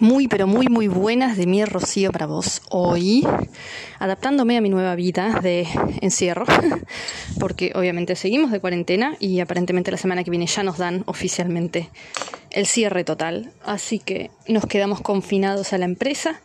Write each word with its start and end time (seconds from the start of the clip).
Muy, 0.00 0.28
pero 0.28 0.46
muy, 0.46 0.68
muy 0.68 0.86
buenas 0.86 1.36
de 1.36 1.46
mi 1.48 1.64
Rocío 1.64 2.12
para 2.12 2.26
vos. 2.26 2.62
Hoy, 2.70 3.26
adaptándome 3.98 4.56
a 4.56 4.60
mi 4.60 4.68
nueva 4.68 4.94
vida 4.94 5.40
de 5.42 5.66
encierro, 6.00 6.44
porque 7.40 7.72
obviamente 7.74 8.14
seguimos 8.14 8.52
de 8.52 8.60
cuarentena 8.60 9.16
y 9.18 9.40
aparentemente 9.40 9.90
la 9.90 9.96
semana 9.96 10.22
que 10.22 10.30
viene 10.30 10.46
ya 10.46 10.62
nos 10.62 10.78
dan 10.78 11.02
oficialmente 11.06 11.90
el 12.52 12.66
cierre 12.66 13.02
total. 13.02 13.50
Así 13.64 13.98
que 13.98 14.30
nos 14.46 14.66
quedamos 14.66 15.00
confinados 15.00 15.72
a 15.72 15.78
la 15.78 15.86
empresa. 15.86 16.40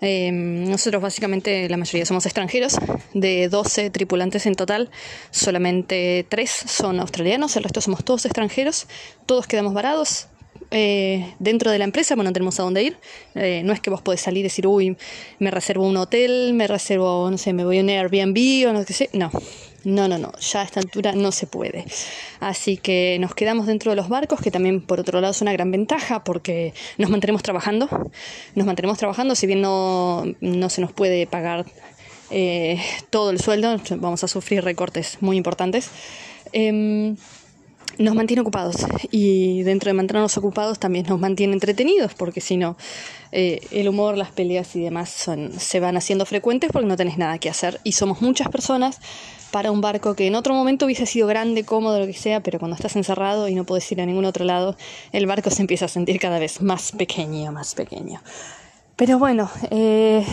Em, 0.00 0.70
nosotros 0.70 1.02
básicamente 1.02 1.68
la 1.68 1.76
mayoría 1.78 2.06
somos 2.06 2.24
extranjeros, 2.26 2.76
de 3.14 3.48
12 3.48 3.90
tripulantes 3.90 4.46
en 4.46 4.54
total, 4.54 4.90
solamente 5.32 6.24
3 6.28 6.50
son 6.50 7.00
australianos, 7.00 7.56
el 7.56 7.64
resto 7.64 7.80
somos 7.80 8.04
todos 8.04 8.24
extranjeros, 8.26 8.86
todos 9.26 9.46
quedamos 9.46 9.74
varados, 9.74 10.26
eh, 10.72 11.34
dentro 11.38 11.70
de 11.70 11.78
la 11.78 11.84
empresa, 11.84 12.14
bueno, 12.14 12.30
no 12.30 12.32
tenemos 12.32 12.58
a 12.58 12.62
dónde 12.62 12.82
ir. 12.82 12.96
Eh, 13.34 13.62
no 13.64 13.72
es 13.72 13.80
que 13.80 13.90
vos 13.90 14.02
podés 14.02 14.20
salir 14.20 14.40
y 14.40 14.44
decir, 14.44 14.66
uy, 14.66 14.96
me 15.38 15.50
reservo 15.50 15.86
un 15.86 15.96
hotel, 15.96 16.52
me 16.54 16.66
reservo, 16.66 17.30
no 17.30 17.38
sé, 17.38 17.52
me 17.52 17.64
voy 17.64 17.78
a 17.78 17.82
un 17.82 17.90
Airbnb 17.90 18.68
o 18.68 18.72
no 18.72 18.82
sé. 18.84 19.10
No, 19.12 19.30
no, 19.84 20.08
no, 20.08 20.18
no, 20.18 20.32
ya 20.38 20.62
a 20.62 20.64
esta 20.64 20.80
altura 20.80 21.12
no 21.12 21.32
se 21.32 21.46
puede. 21.46 21.84
Así 22.40 22.76
que 22.76 23.18
nos 23.20 23.34
quedamos 23.34 23.66
dentro 23.66 23.90
de 23.90 23.96
los 23.96 24.08
barcos, 24.08 24.40
que 24.40 24.50
también 24.50 24.80
por 24.80 25.00
otro 25.00 25.20
lado 25.20 25.32
es 25.32 25.42
una 25.42 25.52
gran 25.52 25.70
ventaja 25.70 26.24
porque 26.24 26.72
nos 26.98 27.10
mantenemos 27.10 27.42
trabajando. 27.42 27.88
Nos 28.54 28.66
mantenemos 28.66 28.98
trabajando, 28.98 29.34
si 29.34 29.46
bien 29.46 29.60
no, 29.60 30.24
no 30.40 30.70
se 30.70 30.80
nos 30.80 30.92
puede 30.92 31.26
pagar 31.26 31.66
eh, 32.30 32.80
todo 33.10 33.30
el 33.30 33.40
sueldo, 33.40 33.76
vamos 33.96 34.24
a 34.24 34.28
sufrir 34.28 34.64
recortes 34.64 35.18
muy 35.20 35.36
importantes. 35.36 35.90
Em, 36.52 37.16
nos 37.98 38.14
mantiene 38.14 38.42
ocupados. 38.42 38.76
Y 39.10 39.62
dentro 39.62 39.88
de 39.88 39.94
mantenernos 39.94 40.36
ocupados 40.36 40.78
también 40.78 41.06
nos 41.08 41.18
mantiene 41.18 41.52
entretenidos 41.52 42.14
porque 42.14 42.40
si 42.40 42.56
no 42.56 42.76
eh, 43.32 43.60
el 43.70 43.88
humor, 43.88 44.16
las 44.16 44.30
peleas 44.30 44.74
y 44.76 44.80
demás 44.80 45.26
se 45.58 45.80
van 45.80 45.96
haciendo 45.96 46.26
frecuentes 46.26 46.70
porque 46.72 46.86
no 46.86 46.96
tenés 46.96 47.18
nada 47.18 47.38
que 47.38 47.48
hacer. 47.48 47.80
Y 47.84 47.92
somos 47.92 48.22
muchas 48.22 48.48
personas 48.48 49.00
para 49.50 49.70
un 49.70 49.80
barco 49.80 50.14
que 50.14 50.26
en 50.26 50.34
otro 50.34 50.54
momento 50.54 50.86
hubiese 50.86 51.06
sido 51.06 51.26
grande, 51.26 51.64
cómodo, 51.64 52.00
lo 52.00 52.06
que 52.06 52.14
sea, 52.14 52.42
pero 52.42 52.58
cuando 52.58 52.74
estás 52.74 52.96
encerrado 52.96 53.48
y 53.48 53.54
no 53.54 53.64
puedes 53.64 53.90
ir 53.92 54.00
a 54.00 54.06
ningún 54.06 54.24
otro 54.24 54.44
lado, 54.44 54.76
el 55.12 55.26
barco 55.26 55.50
se 55.50 55.60
empieza 55.60 55.84
a 55.84 55.88
sentir 55.88 56.18
cada 56.18 56.38
vez 56.38 56.62
más 56.62 56.92
pequeño, 56.92 57.52
más 57.52 57.74
pequeño. 57.74 58.20
Pero 58.96 59.18
bueno, 59.18 59.50
eh, 59.70 60.24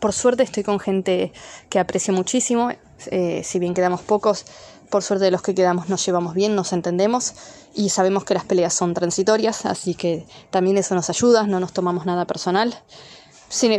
por 0.00 0.12
suerte 0.12 0.42
estoy 0.42 0.62
con 0.62 0.80
gente 0.80 1.32
que 1.68 1.78
aprecio 1.78 2.12
muchísimo, 2.12 2.70
eh, 3.10 3.42
si 3.44 3.58
bien 3.58 3.74
quedamos 3.74 4.00
pocos, 4.02 4.44
por 4.90 5.02
suerte 5.02 5.30
los 5.30 5.42
que 5.42 5.54
quedamos 5.54 5.88
nos 5.88 6.04
llevamos 6.04 6.34
bien, 6.34 6.54
nos 6.54 6.72
entendemos 6.72 7.34
y 7.74 7.90
sabemos 7.90 8.24
que 8.24 8.34
las 8.34 8.44
peleas 8.44 8.74
son 8.74 8.94
transitorias, 8.94 9.66
así 9.66 9.94
que 9.94 10.26
también 10.50 10.78
eso 10.78 10.94
nos 10.94 11.10
ayuda, 11.10 11.44
no 11.44 11.60
nos 11.60 11.72
tomamos 11.72 12.06
nada 12.06 12.24
personal. 12.26 12.74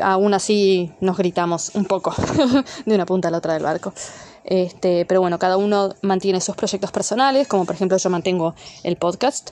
aún 0.01 0.33
así 0.33 0.93
nos 1.01 1.17
gritamos 1.17 1.71
un 1.75 1.85
poco 1.85 2.13
de 2.85 2.95
una 2.95 3.05
punta 3.05 3.27
a 3.27 3.31
la 3.31 3.37
otra 3.37 3.53
del 3.53 3.63
barco. 3.63 3.93
Este, 4.43 5.05
pero 5.05 5.21
bueno, 5.21 5.37
cada 5.37 5.57
uno 5.57 5.93
mantiene 6.01 6.41
sus 6.41 6.55
proyectos 6.55 6.91
personales, 6.91 7.47
como 7.47 7.65
por 7.65 7.75
ejemplo 7.75 7.97
yo 7.97 8.09
mantengo 8.09 8.55
el 8.83 8.95
podcast, 8.95 9.51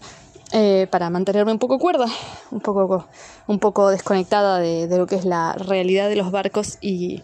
eh, 0.53 0.88
para 0.89 1.09
mantenerme 1.09 1.52
un 1.52 1.59
poco 1.59 1.77
cuerda, 1.77 2.08
un 2.52 2.61
poco, 2.61 3.05
un 3.47 3.59
poco 3.59 3.89
desconectada 3.89 4.59
de, 4.59 4.88
de, 4.88 4.97
lo 4.97 5.05
que 5.05 5.16
es 5.16 5.25
la 5.25 5.53
realidad 5.53 6.08
de 6.08 6.16
los 6.16 6.31
barcos 6.31 6.77
y, 6.80 7.21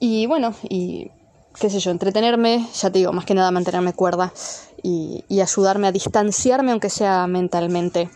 y 0.00 0.26
bueno, 0.26 0.54
y 0.68 1.10
qué 1.58 1.70
sé 1.70 1.80
yo, 1.80 1.90
entretenerme, 1.90 2.66
ya 2.74 2.90
te 2.90 2.98
digo, 2.98 3.12
más 3.12 3.24
que 3.24 3.34
nada 3.34 3.50
mantenerme 3.50 3.92
cuerda 3.92 4.32
y, 4.82 5.24
ayudarme 5.40 5.88
a 5.88 5.92
distanciarme, 5.92 6.72
aunque 6.72 6.90
sea 6.90 7.26
mentalmente, 7.26 8.08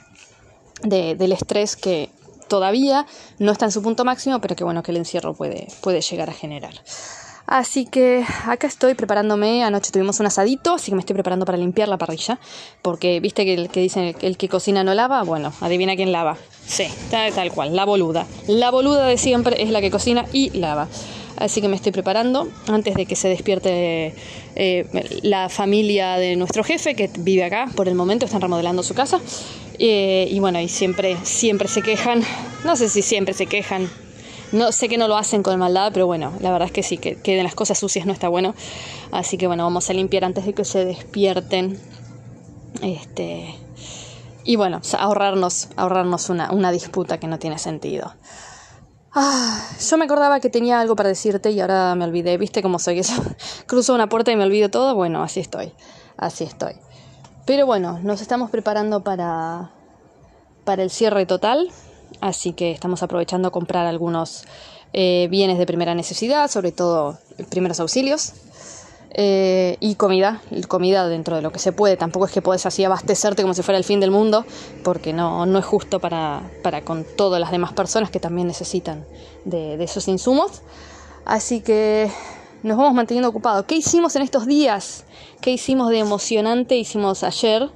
del 0.83 1.33
estrés 1.33 1.77
que 1.77 2.11
todavía 2.49 3.07
no 3.39 3.53
está 3.53 3.67
en 3.67 3.73
su 3.73 3.83
punto 3.83 4.05
máximo, 4.05 4.41
pero 4.41 4.57
que 4.57 4.65
bueno, 4.65 4.83
que 4.83 4.91
el 4.91 4.97
encierro 4.97 5.35
puede, 5.35 5.69
puede 5.83 6.01
llegar 6.01 6.31
a 6.31 6.33
generar. 6.33 6.75
Así 7.47 7.85
que 7.85 8.25
acá 8.47 8.69
estoy 8.69 8.95
preparándome. 8.95 9.65
Anoche 9.65 9.91
tuvimos 9.91 10.21
un 10.21 10.27
asadito, 10.27 10.75
así 10.75 10.93
que 10.93 10.95
me 10.95 11.01
estoy 11.01 11.15
preparando 11.15 11.45
para 11.45 11.59
limpiar 11.59 11.89
la 11.89 11.99
parrilla. 11.99 12.39
Porque 12.81 13.19
viste 13.19 13.45
que 13.45 13.55
el 13.55 13.71
que 13.71 13.81
dicen 13.81 14.15
el 14.21 14.37
que 14.37 14.49
cocina 14.49 14.85
no 14.85 14.95
lava. 14.95 15.25
Bueno, 15.25 15.53
adivina 15.61 15.97
quién 15.97 16.13
lava. 16.13 16.37
Sí, 16.65 16.87
tal, 17.11 17.33
tal 17.33 17.51
cual, 17.51 17.75
la 17.75 17.85
boluda. 17.85 18.25
La 18.47 18.71
boluda 18.71 19.05
de 19.05 19.19
siempre 19.19 19.61
es 19.65 19.71
la 19.71 19.81
que 19.81 19.91
cocina 19.91 20.27
y 20.33 20.51
lava 20.51 20.87
así 21.41 21.61
que 21.61 21.69
me 21.69 21.75
estoy 21.75 21.91
preparando 21.91 22.49
antes 22.69 22.95
de 22.95 23.07
que 23.07 23.17
se 23.17 23.29
despierte 23.29 24.15
eh, 24.55 24.87
la 25.23 25.49
familia 25.49 26.17
de 26.17 26.37
nuestro 26.37 26.63
jefe 26.63 26.95
que 26.95 27.11
vive 27.19 27.43
acá 27.43 27.69
por 27.75 27.89
el 27.89 27.95
momento, 27.95 28.27
están 28.27 28.41
remodelando 28.41 28.83
su 28.83 28.95
casa. 28.95 29.21
Eh, 29.79 30.29
y 30.31 30.39
bueno, 30.39 30.61
y 30.61 30.69
siempre, 30.69 31.17
siempre 31.23 31.67
se 31.67 31.83
quejan, 31.83 32.23
no 32.65 32.77
sé 32.77 32.91
si 32.91 33.01
siempre 33.01 33.33
se 33.33 33.47
quejan, 33.47 33.89
no 34.53 34.73
sé 34.73 34.89
que 34.89 34.99
no 34.99 35.09
lo 35.09 35.17
hacen 35.17 35.43
con 35.43 35.59
maldad, 35.59 35.91
pero 35.93 36.07
bueno, 36.07 36.33
la 36.41 36.51
verdad 36.53 36.67
es 36.67 36.73
que 36.73 36.83
sí, 36.83 36.99
que 36.99 37.17
queden 37.17 37.45
las 37.45 37.55
cosas 37.55 37.79
sucias 37.79 38.05
no 38.05 38.13
está 38.13 38.29
bueno. 38.29 38.55
Así 39.11 39.39
que 39.39 39.47
bueno, 39.47 39.65
vamos 39.65 39.89
a 39.89 39.95
limpiar 39.95 40.25
antes 40.25 40.45
de 40.45 40.53
que 40.53 40.65
se 40.65 40.85
despierten. 40.85 41.79
Este. 42.83 43.55
Y 44.45 44.57
bueno, 44.57 44.81
ahorrarnos, 44.99 45.69
ahorrarnos 45.77 46.29
una, 46.29 46.51
una 46.51 46.73
disputa 46.73 47.19
que 47.19 47.27
no 47.27 47.39
tiene 47.39 47.59
sentido. 47.59 48.13
Ah, 49.13 49.61
yo 49.91 49.97
me 49.97 50.05
acordaba 50.05 50.39
que 50.39 50.51
tenía 50.51 50.81
algo 50.81 50.95
para 50.95 51.09
decirte 51.09 51.51
y 51.51 51.61
ahora 51.61 51.95
me 51.95 52.05
olvidé. 52.05 52.37
¿Viste 52.39 52.63
cómo 52.63 52.79
soy? 52.79 52.99
Eso? 53.01 53.15
Cruzo 53.67 53.95
una 53.95 54.09
puerta 54.09 54.31
y 54.31 54.37
me 54.37 54.45
olvido 54.45 54.71
todo. 54.71 54.95
Bueno, 54.95 55.23
así 55.23 55.41
estoy. 55.41 55.73
Así 56.17 56.45
estoy. 56.45 56.75
Pero 57.47 57.67
bueno, 57.67 57.99
nos 58.03 58.21
estamos 58.21 58.51
preparando 58.51 59.03
para, 59.03 59.71
para 60.65 60.83
el 60.83 60.91
cierre 60.91 61.27
total. 61.27 61.71
Así 62.21 62.53
que 62.53 62.71
estamos 62.71 63.03
aprovechando 63.03 63.49
a 63.49 63.51
comprar 63.51 63.87
algunos 63.87 64.45
eh, 64.93 65.29
bienes 65.31 65.59
de 65.59 65.67
primera 65.67 65.95
necesidad, 65.95 66.51
sobre 66.51 66.73
todo 66.73 67.19
primeros 67.49 67.81
auxilios. 67.81 68.35
Eh, 69.13 69.77
y 69.81 69.97
comida, 69.97 70.41
comida 70.69 71.09
dentro 71.09 71.35
de 71.35 71.43
lo 71.43 71.51
que 71.51 71.59
se 71.59 71.73
puede. 71.73 71.97
Tampoco 71.97 72.27
es 72.27 72.33
que 72.33 72.43
puedes 72.43 72.65
así 72.65 72.85
abastecerte 72.85 73.43
como 73.43 73.55
si 73.55 73.63
fuera 73.63 73.77
el 73.77 73.85
fin 73.85 73.99
del 73.99 74.13
mundo, 74.13 74.45
porque 74.85 75.13
no, 75.13 75.47
no 75.47 75.59
es 75.59 75.65
justo 75.65 75.99
para, 75.99 76.43
para 76.63 76.83
con 76.83 77.05
todas 77.17 77.41
las 77.41 77.51
demás 77.51 77.73
personas 77.73 78.11
que 78.11 78.21
también 78.21 78.47
necesitan 78.47 79.05
de, 79.45 79.77
de 79.77 79.85
esos 79.85 80.07
insumos. 80.07 80.63
Así 81.25 81.61
que 81.61 82.11
nos 82.63 82.77
vamos 82.77 82.95
manteniendo 82.95 83.29
ocupados. 83.29 83.65
¿Qué 83.65 83.77
hicimos 83.77 84.15
en 84.17 84.23
estos 84.23 84.47
días? 84.47 85.05
¿Qué 85.41 85.51
hicimos 85.51 85.91
de 85.91 85.99
emocionante? 85.99 86.77
Hicimos 86.77 87.25
ayer. 87.25 87.69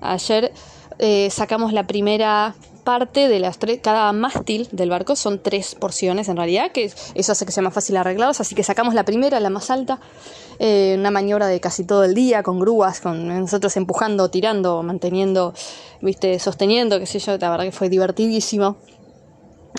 Ayer 0.00 0.52
eh, 0.98 1.28
sacamos 1.30 1.72
la 1.72 1.86
primera 1.86 2.54
parte 2.86 3.28
de 3.28 3.40
las 3.40 3.58
tres, 3.58 3.80
cada 3.82 4.12
mástil 4.12 4.68
del 4.70 4.90
barco 4.90 5.16
son 5.16 5.42
tres 5.42 5.74
porciones 5.74 6.28
en 6.28 6.36
realidad, 6.36 6.70
que 6.70 6.92
eso 7.14 7.32
hace 7.32 7.44
que 7.44 7.50
sea 7.50 7.64
más 7.64 7.74
fácil 7.74 7.96
arreglarlos, 7.96 8.40
así 8.40 8.54
que 8.54 8.62
sacamos 8.62 8.94
la 8.94 9.04
primera, 9.04 9.40
la 9.40 9.50
más 9.50 9.72
alta, 9.72 9.98
eh, 10.60 10.94
una 10.96 11.10
maniobra 11.10 11.48
de 11.48 11.58
casi 11.58 11.82
todo 11.82 12.04
el 12.04 12.14
día, 12.14 12.44
con 12.44 12.60
grúas, 12.60 13.00
con 13.00 13.26
nosotros 13.26 13.76
empujando, 13.76 14.30
tirando, 14.30 14.84
manteniendo, 14.84 15.52
viste, 16.00 16.38
sosteniendo, 16.38 17.00
qué 17.00 17.06
sé 17.06 17.18
yo, 17.18 17.36
la 17.38 17.50
verdad 17.50 17.64
que 17.64 17.72
fue 17.72 17.88
divertidísimo. 17.88 18.76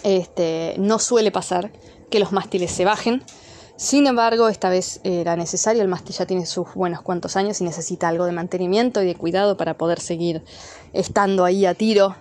Este, 0.03 0.75
no 0.77 0.99
suele 0.99 1.31
pasar 1.31 1.71
que 2.11 2.19
los 2.19 2.33
mástiles 2.33 2.71
se 2.71 2.83
bajen, 2.83 3.23
sin 3.77 4.05
embargo, 4.05 4.49
esta 4.49 4.69
vez 4.69 4.99
era 5.03 5.37
necesario, 5.37 5.81
el 5.81 5.87
mástil 5.87 6.15
ya 6.15 6.25
tiene 6.25 6.45
sus 6.45 6.73
buenos 6.73 7.01
cuantos 7.03 7.37
años 7.37 7.61
y 7.61 7.63
necesita 7.63 8.09
algo 8.09 8.25
de 8.25 8.33
mantenimiento 8.33 9.01
y 9.01 9.05
de 9.05 9.15
cuidado 9.15 9.55
para 9.55 9.77
poder 9.77 10.01
seguir 10.01 10.43
estando 10.93 11.45
ahí 11.45 11.65
a 11.65 11.73
tiro 11.73 12.15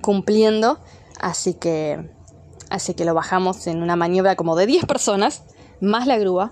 cumpliendo, 0.00 0.78
así 1.20 1.54
que, 1.54 2.10
así 2.68 2.94
que 2.94 3.04
lo 3.04 3.14
bajamos 3.14 3.66
en 3.66 3.82
una 3.82 3.96
maniobra 3.96 4.36
como 4.36 4.56
de 4.56 4.66
10 4.66 4.86
personas, 4.86 5.42
más 5.80 6.06
la 6.06 6.18
grúa, 6.18 6.50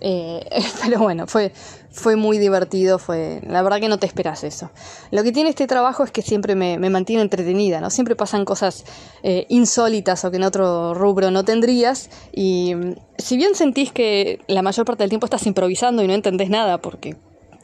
eh, 0.00 0.48
pero 0.82 1.00
bueno, 1.00 1.26
fue, 1.26 1.52
fue 1.90 2.16
muy 2.16 2.38
divertido, 2.38 2.98
fue, 2.98 3.40
la 3.46 3.62
verdad 3.62 3.80
que 3.80 3.88
no 3.88 3.98
te 3.98 4.06
esperas 4.06 4.44
eso. 4.44 4.70
Lo 5.10 5.22
que 5.22 5.32
tiene 5.32 5.50
este 5.50 5.66
trabajo 5.66 6.04
es 6.04 6.10
que 6.10 6.22
siempre 6.22 6.54
me, 6.54 6.78
mantiene 6.90 7.22
entretenida, 7.22 7.80
¿no? 7.80 7.90
Siempre 7.90 8.16
pasan 8.16 8.44
cosas 8.44 8.84
eh, 9.22 9.46
insólitas 9.48 10.24
o 10.24 10.30
que 10.30 10.36
en 10.36 10.44
otro 10.44 10.94
rubro 10.94 11.30
no 11.30 11.44
tendrías 11.44 12.10
y 12.32 12.74
mm, 12.74 12.94
si 13.18 13.36
bien 13.36 13.54
sentís 13.54 13.92
que 13.92 14.40
la 14.46 14.62
mayor 14.62 14.86
parte 14.86 15.02
del 15.02 15.10
tiempo 15.10 15.26
estás 15.26 15.46
improvisando 15.46 16.02
y 16.02 16.06
no 16.06 16.14
entendés 16.14 16.50
nada 16.50 16.78
porque 16.78 17.16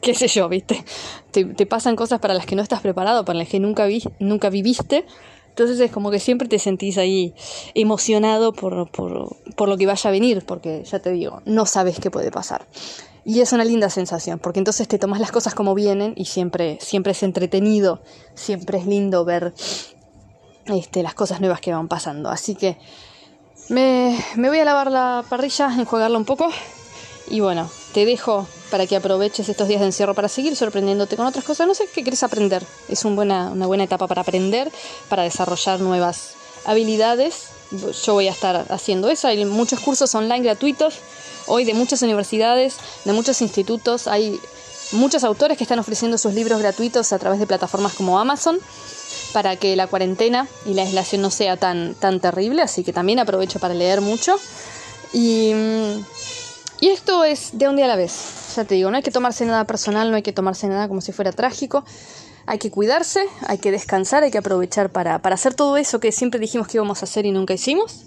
qué 0.05 0.13
sé 0.13 0.27
yo, 0.27 0.47
¿viste? 0.47 0.85
Te, 1.31 1.65
pasan 1.65 1.95
cosas 1.95 2.19
para 2.19 2.35
las 2.35 2.45
que 2.45 2.55
no 2.55 2.61
estás 2.61 2.79
preparado, 2.81 3.25
para 3.25 3.39
las 3.39 3.49
que 3.49 3.59
nunca, 3.59 3.87
vi, 3.87 4.03
nunca 4.19 4.51
viviste. 4.51 5.03
Entonces 5.49 5.79
es 5.79 5.91
como 5.91 6.11
que 6.11 6.19
siempre 6.19 6.47
te 6.47 6.59
sentís 6.59 6.99
ahí 6.99 7.33
emocionado 7.73 8.53
por, 8.53 8.91
por, 8.91 9.67
lo 9.67 9.77
que 9.77 9.87
vaya 9.87 10.07
a 10.07 10.11
venir, 10.11 10.45
porque 10.45 10.83
ya 10.83 10.99
te 10.99 11.09
digo, 11.11 11.41
no 11.45 11.65
sabes 11.65 11.99
qué 11.99 12.11
puede 12.11 12.29
pasar. 12.29 12.67
Y 13.23 13.39
es 13.39 13.51
una 13.51 13.65
linda 13.65 13.89
sensación, 13.89 14.37
porque 14.37 14.59
entonces 14.59 14.87
te 14.87 14.99
tomas 14.99 15.19
las 15.19 15.31
cosas 15.31 15.55
como 15.55 15.73
vienen 15.73 16.13
y 16.15 16.25
siempre, 16.25 16.77
siempre 16.81 17.13
es 17.13 17.23
entretenido, 17.23 18.03
siempre 18.35 18.77
es 18.77 18.85
lindo 18.85 19.25
ver 19.25 19.55
este, 20.67 21.01
las 21.01 21.15
cosas 21.15 21.39
nuevas 21.39 21.61
que 21.61 21.73
van 21.73 21.87
pasando. 21.87 22.29
Así 22.29 22.53
que 22.53 22.77
me, 23.69 24.15
me 24.35 24.49
voy 24.49 24.59
a 24.59 24.65
lavar 24.65 24.91
la 24.91 25.25
parrilla, 25.27 25.73
enjuagarla 25.75 26.19
un 26.19 26.25
poco 26.25 26.49
y 27.27 27.39
bueno, 27.39 27.69
te 27.93 28.05
dejo 28.05 28.47
para 28.69 28.87
que 28.87 28.95
aproveches 28.95 29.47
estos 29.49 29.67
días 29.67 29.79
de 29.79 29.87
encierro 29.87 30.13
para 30.13 30.27
seguir 30.27 30.55
sorprendiéndote 30.55 31.15
con 31.15 31.25
otras 31.25 31.45
cosas. 31.45 31.67
No 31.67 31.73
sé 31.73 31.87
qué 31.93 32.01
quieres 32.01 32.23
aprender. 32.23 32.63
Es 32.89 33.05
una 33.05 33.15
buena, 33.15 33.49
una 33.51 33.67
buena 33.67 33.83
etapa 33.83 34.07
para 34.07 34.21
aprender, 34.21 34.71
para 35.09 35.23
desarrollar 35.23 35.79
nuevas 35.79 36.31
habilidades, 36.65 37.49
yo 38.05 38.13
voy 38.13 38.27
a 38.27 38.31
estar 38.31 38.65
haciendo 38.69 39.09
eso. 39.09 39.27
Hay 39.27 39.43
muchos 39.45 39.79
cursos 39.79 40.13
online 40.15 40.43
gratuitos 40.43 40.95
hoy 41.47 41.65
de 41.65 41.73
muchas 41.73 42.01
universidades, 42.01 42.77
de 43.05 43.13
muchos 43.13 43.41
institutos. 43.41 44.07
Hay 44.07 44.39
muchos 44.91 45.23
autores 45.23 45.57
que 45.57 45.63
están 45.63 45.79
ofreciendo 45.79 46.17
sus 46.17 46.33
libros 46.33 46.59
gratuitos 46.59 47.11
a 47.13 47.19
través 47.19 47.39
de 47.39 47.47
plataformas 47.47 47.93
como 47.93 48.19
Amazon 48.19 48.59
para 49.33 49.55
que 49.57 49.75
la 49.75 49.87
cuarentena 49.87 50.47
y 50.65 50.73
la 50.73 50.83
aislación 50.83 51.21
no 51.21 51.29
sea 51.29 51.57
tan, 51.57 51.93
tan 51.95 52.19
terrible, 52.19 52.61
así 52.61 52.83
que 52.83 52.93
también 52.93 53.19
aprovecho 53.19 53.59
para 53.59 53.73
leer 53.73 54.01
mucho. 54.01 54.37
Y, 55.11 55.51
y 56.85 56.89
esto 56.89 57.23
es 57.23 57.57
de 57.57 57.67
un 57.67 57.77
día 57.77 57.85
a 57.85 57.87
la 57.87 57.95
vez, 57.95 58.53
ya 58.55 58.63
te 58.63 58.75
digo, 58.75 58.91
no 58.91 58.97
hay 58.97 59.01
que 59.01 59.09
tomarse 59.09 59.43
nada 59.43 59.65
personal, 59.65 60.11
no 60.11 60.17
hay 60.17 60.21
que 60.21 60.31
tomarse 60.31 60.67
nada 60.67 60.87
como 60.87 61.01
si 61.01 61.11
fuera 61.11 61.31
trágico, 61.31 61.83
hay 62.45 62.59
que 62.59 62.69
cuidarse, 62.69 63.25
hay 63.47 63.57
que 63.57 63.71
descansar, 63.71 64.21
hay 64.21 64.29
que 64.29 64.37
aprovechar 64.37 64.91
para, 64.91 65.17
para 65.17 65.33
hacer 65.33 65.55
todo 65.55 65.77
eso 65.77 65.99
que 65.99 66.11
siempre 66.11 66.39
dijimos 66.39 66.67
que 66.67 66.77
íbamos 66.77 67.01
a 67.01 67.05
hacer 67.05 67.25
y 67.25 67.31
nunca 67.31 67.55
hicimos. 67.55 68.03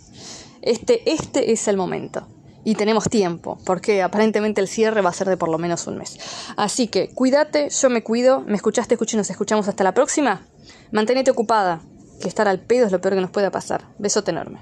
Este, 0.62 1.10
este 1.10 1.50
es 1.50 1.66
el 1.66 1.76
momento 1.76 2.28
y 2.62 2.76
tenemos 2.76 3.08
tiempo, 3.10 3.58
porque 3.66 4.00
aparentemente 4.00 4.60
el 4.60 4.68
cierre 4.68 5.00
va 5.00 5.10
a 5.10 5.12
ser 5.12 5.28
de 5.28 5.36
por 5.36 5.48
lo 5.48 5.58
menos 5.58 5.88
un 5.88 5.98
mes. 5.98 6.16
Así 6.56 6.86
que 6.86 7.08
cuídate, 7.08 7.70
yo 7.70 7.90
me 7.90 8.04
cuido, 8.04 8.42
me 8.42 8.54
escuchaste, 8.54 8.94
escuché 8.94 9.16
nos 9.16 9.28
escuchamos 9.28 9.66
hasta 9.66 9.82
la 9.82 9.92
próxima. 9.92 10.46
Manténete 10.92 11.32
ocupada, 11.32 11.80
que 12.20 12.28
estar 12.28 12.46
al 12.46 12.60
pedo 12.60 12.86
es 12.86 12.92
lo 12.92 13.00
peor 13.00 13.16
que 13.16 13.22
nos 13.22 13.30
pueda 13.32 13.50
pasar. 13.50 13.86
Besote 13.98 14.30
enorme. 14.30 14.56